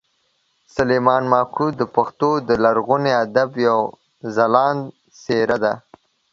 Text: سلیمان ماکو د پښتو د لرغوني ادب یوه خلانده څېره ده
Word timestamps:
سلیمان 0.75 1.23
ماکو 1.31 1.65
د 1.79 1.81
پښتو 1.95 2.31
د 2.47 2.49
لرغوني 2.63 3.11
ادب 3.23 3.49
یوه 3.67 3.83
خلانده 4.35 4.73
څېره 5.21 5.57
ده 5.63 5.73